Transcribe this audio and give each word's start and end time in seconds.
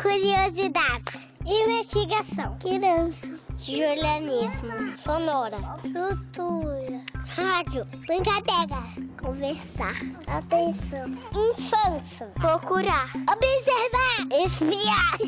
Curiosidades. 0.00 1.28
Investigação. 1.44 2.58
Criança. 2.58 3.38
Julianismo. 3.56 4.96
Sonora. 4.98 5.58
Cultura. 5.80 7.02
Rádio. 7.24 7.86
Brincadeira. 8.06 8.82
Conversar. 9.20 9.94
Atenção. 10.26 11.08
Infância. 11.32 12.26
Procurar. 12.34 13.10
Observar. 13.16 14.26
Espiar. 14.44 15.18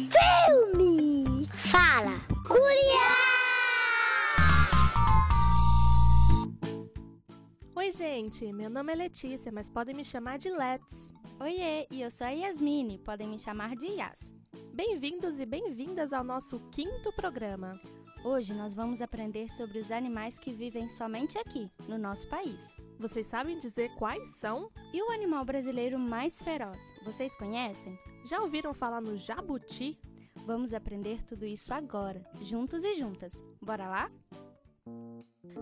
Filme. 0.46 1.46
Fala. 1.46 2.18
Curiar. 2.46 3.38
Oi, 7.74 7.92
gente. 7.92 8.52
Meu 8.52 8.68
nome 8.68 8.92
é 8.92 8.96
Letícia, 8.96 9.50
mas 9.50 9.70
podem 9.70 9.94
me 9.94 10.04
chamar 10.04 10.38
de 10.38 10.50
Let's. 10.50 11.14
Oiê, 11.40 11.86
e 11.90 12.02
eu 12.02 12.10
sou 12.10 12.26
a 12.26 12.30
Yasmine, 12.30 12.98
podem 12.98 13.28
me 13.28 13.38
chamar 13.38 13.76
de 13.76 13.86
Yas. 13.86 14.37
Bem-vindos 14.78 15.40
e 15.40 15.44
bem-vindas 15.44 16.12
ao 16.12 16.22
nosso 16.22 16.60
quinto 16.70 17.12
programa. 17.12 17.80
Hoje 18.24 18.54
nós 18.54 18.72
vamos 18.72 19.02
aprender 19.02 19.50
sobre 19.50 19.80
os 19.80 19.90
animais 19.90 20.38
que 20.38 20.52
vivem 20.52 20.88
somente 20.88 21.36
aqui, 21.36 21.68
no 21.88 21.98
nosso 21.98 22.28
país. 22.28 22.64
Vocês 22.96 23.26
sabem 23.26 23.58
dizer 23.58 23.92
quais 23.96 24.28
são? 24.36 24.70
E 24.94 25.02
o 25.02 25.10
animal 25.10 25.44
brasileiro 25.44 25.98
mais 25.98 26.40
feroz, 26.40 26.80
vocês 27.04 27.34
conhecem? 27.34 27.98
Já 28.24 28.40
ouviram 28.40 28.72
falar 28.72 29.00
no 29.00 29.16
jabuti? 29.16 29.98
Vamos 30.46 30.72
aprender 30.72 31.24
tudo 31.24 31.44
isso 31.44 31.74
agora, 31.74 32.24
juntos 32.40 32.84
e 32.84 32.94
juntas. 32.94 33.42
Bora 33.60 33.88
lá? 33.88 34.08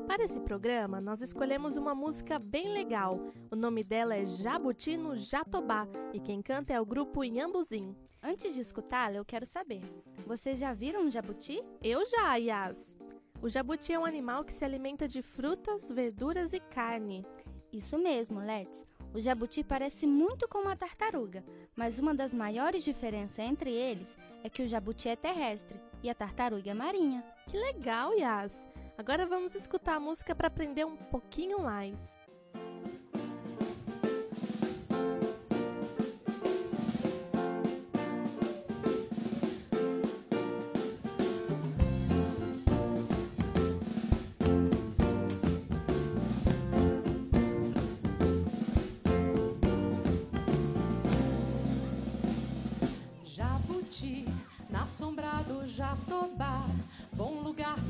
Para 0.06 0.22
esse 0.22 0.38
programa, 0.40 1.00
nós 1.00 1.20
escolhemos 1.20 1.76
uma 1.76 1.94
música 1.94 2.38
bem 2.38 2.72
legal. 2.72 3.20
O 3.50 3.56
nome 3.56 3.82
dela 3.82 4.14
é 4.14 4.24
Jabuti 4.24 4.96
no 4.96 5.16
Jatobá 5.16 5.86
e 6.12 6.20
quem 6.20 6.40
canta 6.40 6.72
é 6.72 6.80
o 6.80 6.86
grupo 6.86 7.24
Inhambuzim. 7.24 7.94
Antes 8.22 8.54
de 8.54 8.60
escutá-la, 8.60 9.16
eu 9.16 9.24
quero 9.24 9.44
saber: 9.44 9.82
vocês 10.24 10.58
já 10.58 10.72
viram 10.72 11.02
um 11.02 11.10
jabuti? 11.10 11.62
Eu 11.82 12.06
já, 12.06 12.36
Yas! 12.36 12.96
O 13.42 13.48
jabuti 13.48 13.92
é 13.92 13.98
um 13.98 14.04
animal 14.04 14.44
que 14.44 14.52
se 14.52 14.64
alimenta 14.64 15.08
de 15.08 15.20
frutas, 15.22 15.90
verduras 15.90 16.52
e 16.52 16.60
carne. 16.60 17.26
Isso 17.72 17.98
mesmo, 17.98 18.40
Let's. 18.40 18.86
O 19.12 19.20
jabuti 19.20 19.64
parece 19.64 20.06
muito 20.06 20.48
com 20.48 20.58
uma 20.58 20.76
tartaruga, 20.76 21.44
mas 21.74 21.98
uma 21.98 22.14
das 22.14 22.32
maiores 22.32 22.84
diferenças 22.84 23.38
entre 23.38 23.72
eles 23.72 24.16
é 24.44 24.48
que 24.48 24.62
o 24.62 24.68
jabuti 24.68 25.08
é 25.08 25.16
terrestre 25.16 25.80
e 26.02 26.08
a 26.08 26.14
tartaruga 26.14 26.70
é 26.70 26.74
marinha. 26.74 27.24
Que 27.48 27.56
legal, 27.56 28.12
Yas! 28.14 28.68
Agora 28.98 29.26
vamos 29.26 29.54
escutar 29.54 29.96
a 29.96 30.00
música 30.00 30.34
para 30.34 30.48
aprender 30.48 30.86
um 30.86 30.96
pouquinho 30.96 31.60
mais. 31.60 32.18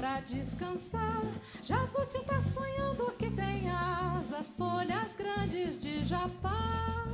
Pra 0.06 0.20
descansar. 0.20 1.20
Jabuti 1.64 2.20
tá 2.20 2.40
sonhando 2.40 3.12
que 3.18 3.28
tem 3.28 3.68
asas, 3.68 4.52
folhas 4.56 5.08
grandes 5.18 5.80
de 5.80 6.04
japá. 6.04 7.04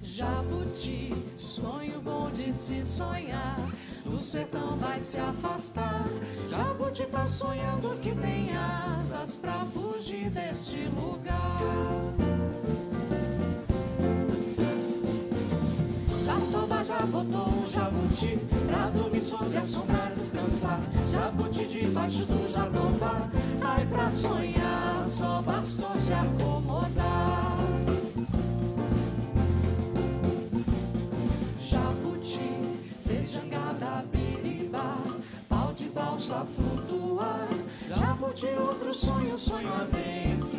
Jabuti, 0.00 1.12
sonho 1.38 2.00
bom 2.00 2.30
de 2.30 2.52
se 2.52 2.84
sonhar. 2.84 3.58
Do 4.04 4.20
sertão 4.20 4.76
vai 4.76 5.00
se 5.00 5.18
afastar. 5.18 6.04
Jabuti 6.48 7.04
tá 7.06 7.26
sonhando 7.26 7.98
que 8.00 8.14
tem 8.14 8.56
asas 8.56 9.34
pra 9.34 9.64
fugir 9.66 10.30
deste 10.30 10.84
lugar. 10.94 12.23
Botou 17.14 17.46
um 17.48 17.70
jabuti 17.70 18.38
Pra 18.66 18.90
dormir 18.90 19.22
sob 19.22 19.56
a 19.56 19.64
sombra 19.64 20.10
descansar. 20.12 20.80
Jabuti 21.08 21.64
debaixo 21.66 22.24
do 22.26 22.52
jatobá 22.52 23.30
Ai 23.62 23.86
pra 23.86 24.10
sonhar 24.10 25.08
só 25.08 25.40
bastou 25.42 25.94
se 25.96 26.12
acomodar. 26.12 27.56
Jabuti 31.60 32.50
fez 33.06 33.30
jangada 33.30 34.04
biribá 34.10 34.96
Pau 35.48 35.72
de 35.72 35.84
balsa 35.84 36.44
flutuar. 36.56 37.48
Jabuti 37.88 38.46
outro 38.58 38.92
sonho, 38.92 39.38
sonho 39.38 39.72
adentro 39.72 40.53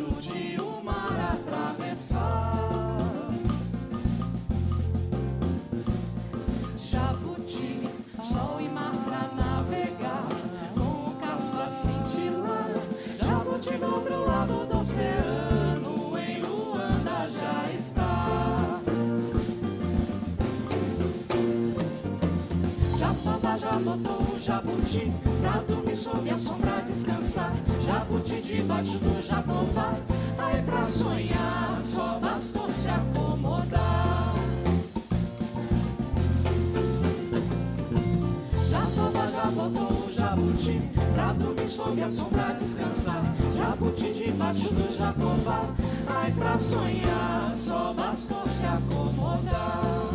oceano, 14.86 16.16
em 16.16 16.40
Luanda 16.40 17.28
já 17.28 17.72
está. 17.74 18.80
Jatobá 22.96 23.56
já 23.56 23.72
botou 23.72 24.34
o 24.34 24.38
jabuti, 24.38 25.12
pra 25.40 25.60
dormir 25.66 25.96
sob 25.96 26.30
a 26.30 26.38
sombra 26.38 26.82
descansar. 26.86 27.52
Jabuti 27.84 28.40
debaixo 28.40 28.98
do 28.98 29.22
jatobá, 29.26 29.92
aí 30.38 30.62
pra 30.62 30.86
sonhar, 30.86 31.80
só 31.80 32.18
bastou 32.20 32.68
se 32.70 32.88
acomodar. 32.88 34.34
Jatobá 38.70 39.26
já 39.26 39.50
botou 39.50 39.95
jabuti 40.56 40.80
Pra 41.14 41.32
dormir 41.32 41.68
sob 41.68 42.02
a 42.02 42.10
sombra 42.10 42.54
descansar 42.54 43.22
Jabuti 43.54 44.12
debaixo 44.12 44.72
do 44.72 44.96
jatobá 44.96 45.74
Ai 46.06 46.32
pra 46.32 46.58
sonhar 46.58 47.54
Só 47.54 47.92
bastou 47.92 48.42
se 48.48 48.64
acomodar 48.64 50.10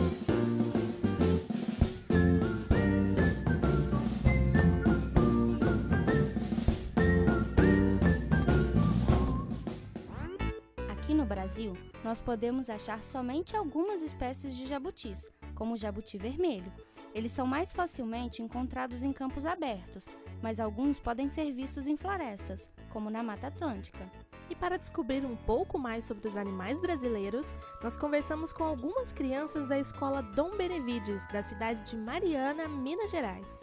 Aqui 10.90 11.14
no 11.14 11.26
Brasil, 11.26 11.76
nós 12.04 12.20
podemos 12.22 12.70
achar 12.70 13.04
somente 13.04 13.56
algumas 13.56 14.02
espécies 14.02 14.56
de 14.56 14.66
jabutis, 14.66 15.28
como 15.56 15.74
o 15.74 15.78
jabuti 15.78 16.18
vermelho. 16.18 16.72
Eles 17.14 17.34
são 17.34 17.46
mais 17.46 17.74
facilmente 17.74 18.42
encontrados 18.42 19.04
em 19.04 19.12
campos 19.12 19.46
abertos, 19.46 20.06
mas 20.42 20.60
alguns 20.60 21.00
podem 21.00 21.30
ser 21.30 21.52
vistos 21.54 21.88
em 21.88 21.96
florestas, 21.96 22.70
como 22.90 23.10
na 23.10 23.22
Mata 23.24 23.48
Atlântica. 23.48 24.06
E 24.50 24.56
para 24.56 24.78
descobrir 24.78 25.26
um 25.26 25.36
pouco 25.36 25.80
mais 25.80 26.04
sobre 26.04 26.28
os 26.28 26.36
animais 26.36 26.82
brasileiros, 26.82 27.56
nós 27.82 27.96
conversamos 27.96 28.52
com 28.52 28.64
algumas 28.64 29.14
crianças 29.14 29.68
da 29.68 29.80
escola 29.80 30.22
Dom 30.22 30.58
Benevides, 30.58 31.26
da 31.28 31.42
cidade 31.42 31.90
de 31.90 31.96
Mariana, 31.96 32.68
Minas 32.68 33.12
Gerais. 33.12 33.62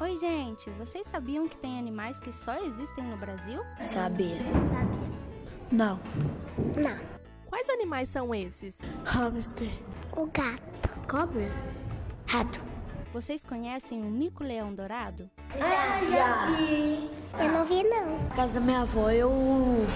Oi, 0.00 0.16
gente! 0.16 0.70
Vocês 0.70 1.06
sabiam 1.06 1.46
que 1.46 1.58
tem 1.58 1.78
animais 1.78 2.18
que 2.18 2.32
só 2.32 2.56
existem 2.64 3.04
no 3.04 3.18
Brasil? 3.18 3.60
Sabia. 3.80 4.40
Não. 5.70 6.00
Não. 6.74 6.98
Quais 7.46 7.68
animais 7.68 8.08
são 8.08 8.34
esses? 8.34 8.78
Hamster. 9.04 9.70
O 10.16 10.24
gato. 10.24 11.06
Cobra. 11.06 11.50
Rato. 12.26 12.60
Vocês 13.12 13.44
conhecem 13.44 14.00
o 14.00 14.10
mico-leão 14.10 14.74
dourado? 14.74 15.30
Eu 17.38 17.52
não 17.52 17.64
vi, 17.64 17.82
não. 17.84 18.18
Na 18.24 18.34
casa 18.34 18.54
da 18.54 18.60
minha 18.60 18.80
avó, 18.82 19.10
eu 19.10 19.30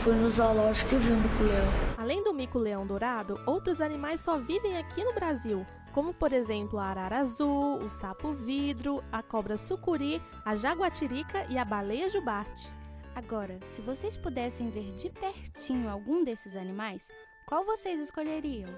fui 0.03 0.15
no 0.15 0.31
zoológico 0.31 0.95
e 0.95 0.99
vi 0.99 1.13
um 1.13 1.21
bico-leão. 1.21 1.95
Além 1.99 2.23
do 2.25 2.33
mico-leão 2.33 2.87
dourado, 2.87 3.41
outros 3.47 3.81
animais 3.81 4.21
só 4.21 4.39
vivem 4.39 4.79
aqui 4.79 5.05
no 5.05 5.13
Brasil, 5.13 5.67
como 5.93 6.13
por 6.15 6.33
exemplo 6.33 6.79
a 6.79 6.87
arara 6.87 7.19
azul, 7.19 7.79
o 7.79 7.91
sapo 7.91 8.33
vidro, 8.33 9.03
a 9.13 9.23
cobra 9.23 9.57
sucuri, 9.57 10.23
a 10.45 10.57
jaguatirica 10.57 11.47
e 11.49 11.59
a 11.59 11.65
baleia 11.65 12.09
jubarte. 12.09 12.71
Agora, 13.15 13.59
se 13.67 13.81
vocês 13.81 14.17
pudessem 14.17 14.71
ver 14.71 14.93
de 14.93 15.09
pertinho 15.11 15.89
algum 15.89 16.25
desses 16.25 16.57
animais, 16.57 17.09
qual 17.47 17.65
vocês 17.65 18.01
escolheriam? 18.01 18.71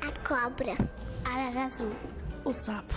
A 0.00 0.10
cobra. 0.26 0.74
Arara 1.24 1.64
azul. 1.64 1.92
O 2.44 2.52
sapo. 2.52 2.94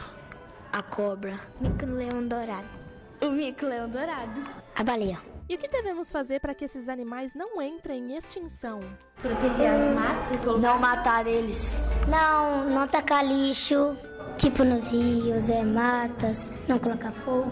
A 0.71 0.81
cobra. 0.81 1.39
Mico-leão 1.61 2.27
dourado. 2.27 2.82
O 3.23 3.31
mico-leão 3.31 3.87
dourado. 3.87 4.43
A 4.75 4.83
baleia. 4.83 5.17
E 5.47 5.55
o 5.55 5.57
que 5.57 5.67
devemos 5.67 6.11
fazer 6.11 6.41
para 6.41 6.53
que 6.53 6.65
esses 6.65 6.89
animais 6.89 7.33
não 7.33 7.61
entrem 7.61 8.11
em 8.11 8.17
extinção? 8.17 8.81
Proteger 9.17 9.71
as 9.71 9.95
matas. 9.95 10.61
Não 10.61 10.77
matar 10.77 11.25
eles. 11.25 11.77
Não, 12.07 12.69
não 12.69 12.85
tacar 12.85 13.25
lixo, 13.25 13.95
tipo 14.37 14.65
nos 14.65 14.89
rios, 14.89 15.49
é 15.49 15.63
matas, 15.63 16.51
não 16.67 16.77
colocar 16.77 17.13
fogo, 17.13 17.51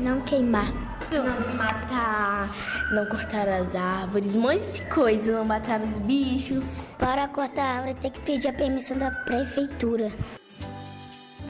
não 0.00 0.22
queimar. 0.22 0.72
Não 1.12 1.42
desmatar, 1.42 2.50
não 2.92 3.06
cortar 3.06 3.48
as 3.48 3.74
árvores, 3.74 4.34
um 4.34 4.40
monte 4.40 4.72
de 4.72 4.82
coisa, 4.90 5.32
não 5.32 5.44
matar 5.44 5.80
os 5.80 5.98
bichos. 5.98 6.80
Para 6.98 7.28
cortar 7.28 7.62
a 7.62 7.74
árvore 7.76 7.94
tem 7.94 8.10
que 8.10 8.20
pedir 8.20 8.48
a 8.48 8.52
permissão 8.52 8.98
da 8.98 9.10
prefeitura. 9.10 10.10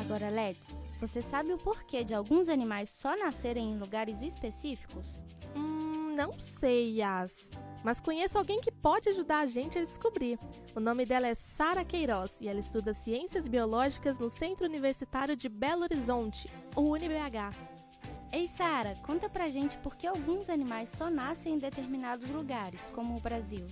Agora, 0.00 0.30
Let's, 0.30 0.74
você 1.00 1.20
sabe 1.20 1.52
o 1.52 1.58
porquê 1.58 2.02
de 2.02 2.14
alguns 2.14 2.48
animais 2.48 2.90
só 2.90 3.16
nascerem 3.16 3.72
em 3.72 3.78
lugares 3.78 4.22
específicos? 4.22 5.20
Hum, 5.54 6.14
não 6.16 6.38
sei, 6.40 6.98
Yas. 6.98 7.50
Mas 7.84 8.00
conheço 8.00 8.38
alguém 8.38 8.60
que 8.60 8.72
pode 8.72 9.08
ajudar 9.08 9.40
a 9.40 9.46
gente 9.46 9.78
a 9.78 9.84
descobrir. 9.84 10.38
O 10.74 10.80
nome 10.80 11.06
dela 11.06 11.28
é 11.28 11.34
Sara 11.34 11.84
Queiroz 11.84 12.40
e 12.40 12.48
ela 12.48 12.58
estuda 12.58 12.94
Ciências 12.94 13.46
Biológicas 13.46 14.18
no 14.18 14.28
Centro 14.28 14.66
Universitário 14.66 15.36
de 15.36 15.48
Belo 15.48 15.82
Horizonte, 15.82 16.50
o 16.74 16.80
UniBH. 16.80 17.54
Ei, 18.32 18.48
Sara, 18.48 18.94
conta 19.06 19.28
pra 19.28 19.48
gente 19.48 19.78
por 19.78 19.94
que 19.94 20.06
alguns 20.06 20.50
animais 20.50 20.88
só 20.88 21.08
nascem 21.08 21.54
em 21.54 21.58
determinados 21.58 22.28
lugares, 22.28 22.82
como 22.92 23.16
o 23.16 23.20
Brasil. 23.20 23.66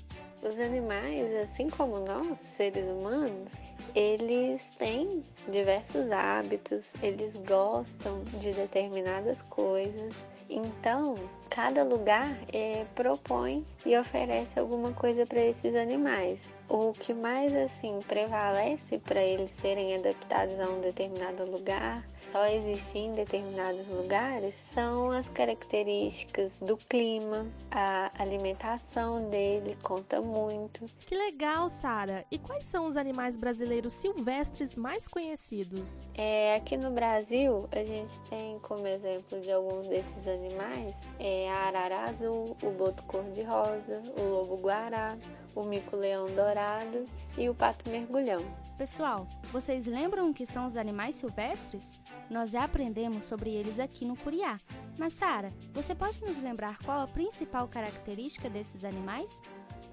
Os 0.44 0.60
animais, 0.60 1.34
assim 1.36 1.70
como 1.70 2.00
nós, 2.00 2.38
seres 2.54 2.84
humanos, 2.84 3.50
eles 3.94 4.62
têm 4.78 5.24
diversos 5.48 6.12
hábitos, 6.12 6.84
eles 7.02 7.34
gostam 7.48 8.22
de 8.38 8.52
determinadas 8.52 9.40
coisas. 9.40 10.12
Então, 10.50 11.14
cada 11.48 11.82
lugar 11.82 12.28
é, 12.52 12.84
propõe 12.94 13.64
e 13.86 13.96
oferece 13.96 14.60
alguma 14.60 14.92
coisa 14.92 15.24
para 15.24 15.40
esses 15.40 15.74
animais. 15.74 16.38
O 16.68 16.92
que 16.92 17.14
mais 17.14 17.54
assim 17.54 18.00
prevalece 18.06 18.98
para 18.98 19.22
eles 19.22 19.50
serem 19.62 19.94
adaptados 19.94 20.60
a 20.60 20.68
um 20.68 20.82
determinado 20.82 21.50
lugar 21.50 22.04
só 22.34 22.46
existir 22.46 22.98
em 22.98 23.14
determinados 23.14 23.86
lugares 23.86 24.56
são 24.72 25.12
as 25.12 25.28
características 25.28 26.56
do 26.56 26.76
clima, 26.76 27.46
a 27.70 28.10
alimentação 28.20 29.30
dele 29.30 29.78
conta 29.84 30.20
muito. 30.20 30.84
Que 31.06 31.14
legal, 31.14 31.70
Sara! 31.70 32.24
E 32.32 32.36
quais 32.36 32.66
são 32.66 32.88
os 32.88 32.96
animais 32.96 33.36
brasileiros 33.36 33.92
silvestres 33.92 34.74
mais 34.74 35.06
conhecidos? 35.06 36.02
É, 36.12 36.56
aqui 36.56 36.76
no 36.76 36.90
Brasil, 36.90 37.68
a 37.70 37.84
gente 37.84 38.20
tem 38.22 38.58
como 38.58 38.84
exemplo 38.84 39.40
de 39.40 39.52
alguns 39.52 39.86
desses 39.86 40.26
animais 40.26 40.96
é 41.20 41.48
a 41.48 41.68
arara 41.68 42.00
azul, 42.00 42.56
o 42.64 42.70
boto 42.72 43.04
cor-de-rosa, 43.04 44.02
o 44.18 44.22
lobo-guará, 44.22 45.16
o 45.54 45.62
mico-leão 45.62 46.26
dourado 46.34 47.04
e 47.38 47.48
o 47.48 47.54
pato 47.54 47.88
mergulhão. 47.88 48.63
Pessoal, 48.76 49.28
vocês 49.52 49.86
lembram 49.86 50.30
o 50.30 50.34
que 50.34 50.44
são 50.44 50.66
os 50.66 50.76
animais 50.76 51.14
silvestres? 51.14 51.92
Nós 52.28 52.50
já 52.50 52.64
aprendemos 52.64 53.22
sobre 53.24 53.50
eles 53.50 53.78
aqui 53.78 54.04
no 54.04 54.16
Curiá. 54.16 54.58
Mas, 54.98 55.12
Sara, 55.12 55.52
você 55.72 55.94
pode 55.94 56.20
nos 56.24 56.36
lembrar 56.42 56.78
qual 56.78 57.00
a 57.00 57.06
principal 57.06 57.68
característica 57.68 58.50
desses 58.50 58.84
animais? 58.84 59.40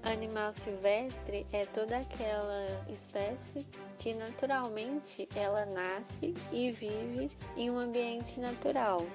Animal 0.02 0.52
silvestre 0.54 1.46
é 1.52 1.64
toda 1.66 1.98
aquela 1.98 2.84
espécie 2.88 3.64
que 4.00 4.14
naturalmente 4.14 5.28
ela 5.36 5.64
nasce 5.64 6.34
e 6.50 6.72
vive 6.72 7.30
em 7.56 7.70
um 7.70 7.78
ambiente 7.78 8.40
natural. 8.40 9.06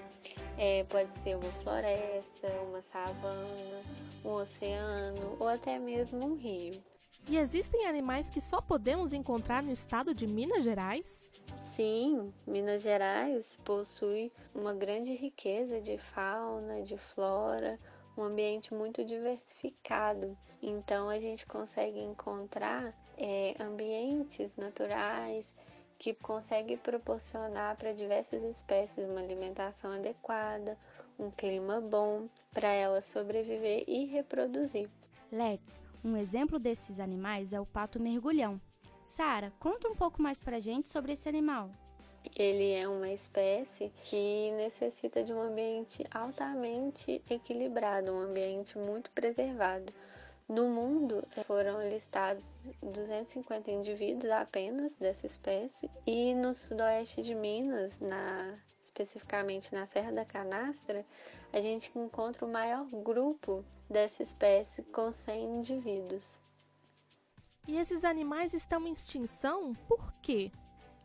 É, 0.58 0.86
pode 0.86 1.10
ser 1.24 1.36
uma 1.36 1.52
floresta, 1.62 2.48
uma 2.70 2.82
savana, 2.82 3.82
um 4.24 4.30
oceano 4.30 5.36
ou 5.38 5.48
até 5.50 5.78
mesmo 5.78 6.26
um 6.26 6.36
rio. 6.36 6.82
E 7.30 7.38
existem 7.38 7.86
animais 7.86 8.30
que 8.30 8.40
só 8.40 8.62
podemos 8.62 9.12
encontrar 9.12 9.62
no 9.62 9.72
estado 9.72 10.14
de 10.14 10.26
Minas 10.26 10.64
Gerais? 10.64 11.30
Sim, 11.76 12.34
Minas 12.48 12.82
Gerais 12.82 13.46
possui 13.66 14.32
uma 14.56 14.74
grande 14.74 15.14
riqueza 15.14 15.82
de 15.82 15.98
fauna, 15.98 16.82
de 16.82 16.98
flora, 16.98 17.78
um 18.18 18.24
ambiente 18.24 18.74
muito 18.74 19.04
diversificado. 19.04 20.38
Então 20.62 21.10
a 21.10 21.20
gente 21.20 21.46
consegue 21.46 22.00
encontrar 22.00 22.94
é, 23.18 23.56
ambientes 23.60 24.56
naturais 24.56 25.54
que 26.00 26.14
conseguem 26.14 26.78
proporcionar 26.78 27.76
para 27.76 27.92
diversas 27.92 28.42
espécies 28.44 29.06
uma 29.10 29.20
alimentação 29.20 29.92
adequada, 29.92 30.78
um 31.20 31.30
clima 31.30 31.82
bom 31.82 32.30
para 32.54 32.70
elas 32.70 33.04
sobreviver 33.04 33.84
e 33.86 34.06
reproduzir. 34.06 34.90
Let's, 35.32 35.82
um 36.04 36.16
exemplo 36.16 36.60
desses 36.60 37.00
animais 37.00 37.54
é 37.54 37.60
o 37.60 37.66
pato 37.66 38.00
mergulhão. 38.00 38.60
Sara, 39.04 39.52
conta 39.60 39.88
um 39.88 39.96
pouco 39.96 40.22
mais 40.22 40.40
pra 40.40 40.60
gente 40.60 40.90
sobre 40.90 41.14
esse 41.14 41.28
animal. 41.28 41.72
Ele 42.36 42.74
é 42.74 42.88
uma 42.88 43.10
espécie 43.10 43.92
que 44.04 44.52
necessita 44.52 45.24
de 45.24 45.34
um 45.34 45.42
ambiente 45.42 46.06
altamente 46.12 47.22
equilibrado, 47.30 48.12
um 48.12 48.20
ambiente 48.20 48.78
muito 48.78 49.10
preservado. 49.12 49.94
No 50.48 50.70
mundo 50.70 51.28
foram 51.46 51.88
listados 51.90 52.54
250 52.82 53.70
indivíduos 53.70 54.32
apenas 54.32 54.94
dessa 54.98 55.26
espécie 55.26 55.90
e 56.06 56.34
no 56.34 56.54
sudoeste 56.54 57.22
de 57.22 57.36
Minas, 57.36 58.00
na, 58.00 58.58
especificamente 58.98 59.74
na 59.74 59.86
Serra 59.86 60.12
da 60.12 60.26
Canastra, 60.26 61.06
a 61.54 61.62
gente 61.62 61.92
encontra 61.96 62.46
o 62.46 62.52
maior 62.52 62.86
grupo 62.86 63.64
dessa 63.90 64.24
espécie 64.24 64.82
com 64.84 65.12
100 65.12 65.44
indivíduos. 65.58 66.42
E 67.68 67.78
esses 67.78 68.04
animais 68.04 68.54
estão 68.54 68.86
em 68.88 68.94
extinção? 68.94 69.74
Por 69.88 70.14
quê? 70.22 70.52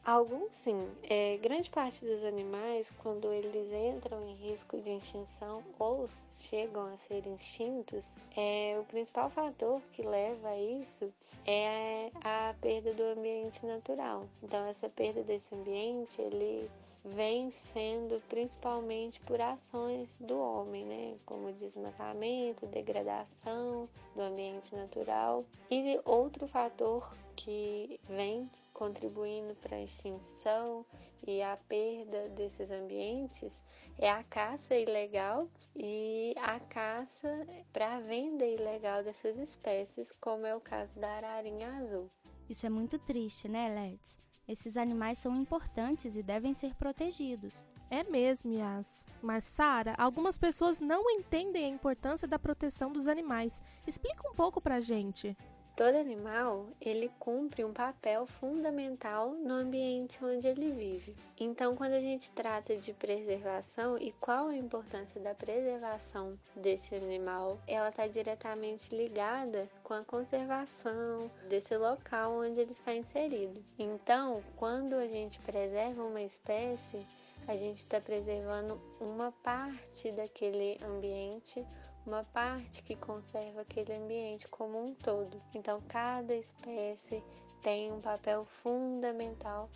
Alguns 0.05 0.57
sim. 0.57 0.89
É, 1.05 1.37
grande 1.37 1.71
parte 1.71 2.05
dos 2.05 2.25
animais, 2.25 2.93
quando 3.03 3.33
eles 3.33 3.73
entram 3.73 4.21
em 4.29 4.35
risco 4.35 4.81
de 4.81 4.91
extinção 4.91 5.63
ou 5.79 6.09
chegam 6.49 6.87
a 6.87 6.97
ser 7.09 7.25
extintos, 7.27 8.05
é, 8.37 8.77
o 8.81 8.85
principal 8.85 9.31
fator 9.31 9.81
que 9.93 10.03
leva 10.03 10.49
a 10.49 10.61
isso 10.61 11.13
é 11.47 12.11
a 12.21 12.53
perda 12.61 12.93
do 12.95 13.03
ambiente 13.05 13.65
natural. 13.65 14.27
Então, 14.43 14.67
essa 14.67 14.89
perda 14.89 15.23
desse 15.23 15.55
ambiente, 15.55 16.21
ele 16.21 16.69
vem 17.05 17.51
sendo 17.73 18.23
principalmente 18.29 19.21
por 19.21 19.41
ações 19.41 20.17
do 20.21 20.39
homem, 20.39 20.85
né? 20.85 21.19
como 21.27 21.53
desmatamento, 21.53 22.67
degradação 22.67 23.89
do 24.15 24.23
ambiente 24.23 24.75
natural. 24.75 25.45
E 25.71 26.01
outro 26.05 26.47
fator 26.47 27.15
que 27.35 28.01
vem 28.09 28.51
contribuindo 28.73 29.55
para 29.57 29.77
a 29.77 29.83
extinção 29.83 30.87
e 31.27 31.43
a 31.43 31.57
perda 31.69 32.29
desses 32.31 32.71
ambientes 32.71 33.53
é 33.99 34.11
a 34.11 34.25
caça 34.25 34.75
ilegal 34.75 35.49
e 35.77 36.35
a 36.39 36.59
caça 36.59 37.47
para 37.73 38.01
venda 38.01 38.45
ilegal 38.45 39.03
dessas 39.03 39.37
espécies, 39.39 40.13
como 40.21 40.47
é 40.47 40.55
o 40.55 40.61
caso 40.61 40.99
da 40.99 41.09
ararinha 41.09 41.69
azul. 41.77 42.11
Isso 42.49 42.67
é 42.67 42.71
muito 42.71 42.99
triste, 42.99 43.49
né, 43.49 43.69
Let's? 43.69 44.19
Esses 44.47 44.77
animais 44.77 45.19
são 45.19 45.37
importantes 45.37 46.17
e 46.17 46.23
devem 46.23 46.55
ser 46.55 46.75
protegidos. 46.75 47.53
É 47.91 48.03
mesmo, 48.03 48.53
Yas. 48.53 49.07
Mas, 49.21 49.45
Sara, 49.45 49.95
algumas 49.99 50.39
pessoas 50.39 50.81
não 50.81 51.11
entendem 51.11 51.67
a 51.67 51.69
importância 51.69 52.27
da 52.27 52.39
proteção 52.39 52.91
dos 52.91 53.07
animais. 53.07 53.63
Explica 53.87 54.27
um 54.27 54.35
pouco 54.35 54.61
pra 54.61 54.81
gente. 54.81 55.37
Todo 55.75 55.97
animal, 55.97 56.67
ele 56.79 57.11
cumpre 57.19 57.65
um 57.65 57.73
papel 57.73 58.27
fundamental 58.27 59.31
no 59.31 59.55
ambiente 59.55 60.23
onde 60.23 60.47
ele 60.47 60.71
vive. 60.71 61.17
Então, 61.41 61.75
quando 61.75 61.95
a 61.95 62.01
gente 62.01 62.31
trata 62.31 62.77
de 62.77 62.93
preservação 62.93 63.97
e 63.97 64.13
qual 64.21 64.49
a 64.49 64.57
importância 64.57 65.19
da 65.19 65.35
preservação 65.35 66.39
desse 66.55 66.95
animal, 66.95 67.59
ela 67.67 67.89
está 67.89 68.07
diretamente 68.07 68.95
ligada 68.95 69.67
com 69.83 69.95
a 69.95 70.05
conservação 70.05 71.31
desse 71.49 71.75
local 71.75 72.35
onde 72.35 72.61
ele 72.61 72.73
está 72.73 72.95
inserido. 72.95 73.65
Então, 73.79 74.43
quando 74.57 74.95
a 74.95 75.07
gente 75.07 75.41
preserva 75.41 76.05
uma 76.05 76.21
espécie, 76.21 77.07
a 77.49 77.57
gente 77.57 77.79
está 77.79 77.99
preservando 77.99 78.79
uma 79.01 79.33
parte 79.43 80.13
daquele 80.13 80.79
ambiente 80.85 81.67
uma 82.07 82.25
parte 82.25 82.83
que 82.83 82.97
conserva 82.97 83.63
aquele 83.63 83.93
ambiente 83.95 84.49
como 84.49 84.85
um 84.85 84.95
todo. 84.95 85.41
Então, 85.55 85.81
cada 85.89 86.35
espécie 86.35 87.23
tem 87.63 87.93
um 87.93 88.01
papel 88.01 88.45
fundamental 88.63 89.71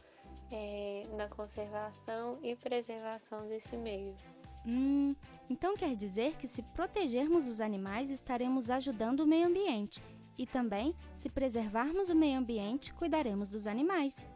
é, 0.51 1.07
na 1.17 1.29
conservação 1.29 2.39
e 2.43 2.55
preservação 2.57 3.47
desse 3.47 3.77
meio. 3.77 4.15
Hum, 4.67 5.15
então 5.49 5.77
quer 5.77 5.95
dizer 5.95 6.35
que 6.37 6.49
se 6.49 6.61
protegermos 6.61 7.47
os 7.47 7.61
animais 7.61 8.11
estaremos 8.11 8.69
ajudando 8.69 9.21
o 9.21 9.27
meio 9.27 9.47
ambiente 9.47 10.03
e 10.37 10.45
também, 10.45 10.95
se 11.15 11.31
preservarmos 11.31 12.11
o 12.11 12.15
meio 12.15 12.39
ambiente, 12.39 12.93
cuidaremos 12.93 13.49
dos 13.49 13.67
animais. 13.67 14.29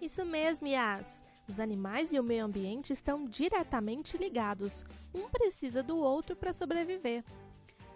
Isso 0.00 0.24
mesmo, 0.24 0.66
Yas. 0.66 1.24
Os 1.48 1.60
animais 1.60 2.12
e 2.12 2.18
o 2.18 2.24
meio 2.24 2.44
ambiente 2.44 2.92
estão 2.92 3.24
diretamente 3.24 4.16
ligados. 4.16 4.84
Um 5.14 5.28
precisa 5.28 5.82
do 5.82 5.96
outro 5.96 6.34
para 6.34 6.52
sobreviver. 6.52 7.24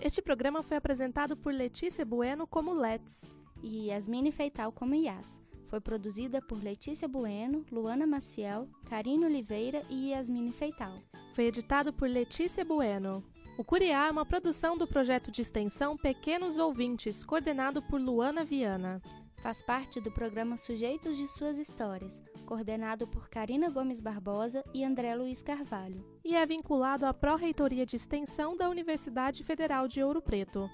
Este 0.00 0.22
programa 0.22 0.62
foi 0.62 0.78
apresentado 0.78 1.36
por 1.36 1.52
Letícia 1.52 2.06
Bueno 2.06 2.46
como 2.46 2.72
Let's 2.72 3.35
e 3.66 3.88
Yasmine 3.88 4.30
Feital 4.30 4.70
como 4.70 4.94
Yas. 4.94 5.42
Foi 5.68 5.80
produzida 5.80 6.40
por 6.40 6.62
Letícia 6.62 7.08
Bueno, 7.08 7.64
Luana 7.72 8.06
Maciel, 8.06 8.68
Karine 8.88 9.26
Oliveira 9.26 9.82
e 9.90 10.10
Yasmine 10.10 10.52
Feital. 10.52 11.02
Foi 11.34 11.46
editado 11.46 11.92
por 11.92 12.08
Letícia 12.08 12.64
Bueno. 12.64 13.24
O 13.58 13.64
Curiá 13.64 14.06
é 14.06 14.10
uma 14.10 14.24
produção 14.24 14.78
do 14.78 14.86
projeto 14.86 15.32
de 15.32 15.42
extensão 15.42 15.96
Pequenos 15.96 16.58
Ouvintes, 16.58 17.24
coordenado 17.24 17.82
por 17.82 18.00
Luana 18.00 18.44
Viana. 18.44 19.02
Faz 19.38 19.60
parte 19.60 20.00
do 20.00 20.12
programa 20.12 20.56
Sujeitos 20.56 21.16
de 21.16 21.26
Suas 21.26 21.58
Histórias, 21.58 22.22
coordenado 22.46 23.06
por 23.08 23.28
Karina 23.28 23.68
Gomes 23.68 24.00
Barbosa 24.00 24.62
e 24.72 24.84
André 24.84 25.14
Luiz 25.16 25.42
Carvalho. 25.42 26.04
E 26.24 26.36
é 26.36 26.46
vinculado 26.46 27.06
à 27.06 27.12
Pró-Reitoria 27.12 27.84
de 27.84 27.96
Extensão 27.96 28.56
da 28.56 28.68
Universidade 28.68 29.42
Federal 29.42 29.88
de 29.88 30.02
Ouro 30.02 30.22
Preto. 30.22 30.70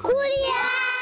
Curiá! 0.00 0.93